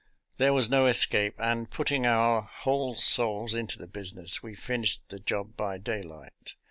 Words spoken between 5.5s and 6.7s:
by day light.